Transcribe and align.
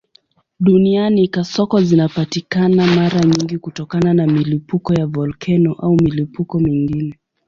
Duniani 0.59 1.27
kasoko 1.27 1.81
zinapatikana 1.81 2.87
mara 2.87 3.19
nyingi 3.21 3.57
kutokana 3.57 4.13
na 4.13 4.27
milipuko 4.27 4.93
ya 4.93 5.07
volkeno 5.07 5.73
au 5.73 5.95
milipuko 6.03 6.59
mingine. 6.59 7.17